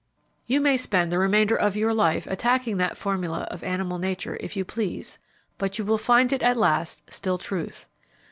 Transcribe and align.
You 0.47 0.61
may 0.61 0.77
spend 0.77 1.11
the 1.11 1.19
remainder 1.19 1.55
of 1.55 1.77
your 1.77 1.93
life 1.93 2.25
attacking 2.25 2.77
that 2.77 2.97
formula 2.97 3.47
of 3.51 3.61
animal 3.63 3.99
nature 3.99 4.35
if 4.39 4.57
you 4.57 4.65
please, 4.65 5.19
but 5.59 5.77
you 5.77 5.85
will 5.85 5.99
find 5.99 6.33
it 6.33 6.41
at 6.41 6.57
last 6.57 7.03
still 7.13 7.37
truth. 7.37 7.85